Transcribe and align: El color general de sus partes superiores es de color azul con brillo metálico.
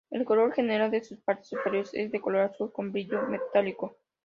El 0.09 0.25
color 0.25 0.51
general 0.53 0.89
de 0.89 1.03
sus 1.03 1.19
partes 1.19 1.49
superiores 1.49 1.93
es 1.93 2.11
de 2.11 2.19
color 2.19 2.41
azul 2.41 2.71
con 2.71 2.91
brillo 2.91 3.21
metálico. 3.27 3.97